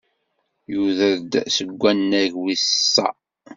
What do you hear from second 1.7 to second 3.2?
wannag wis sa.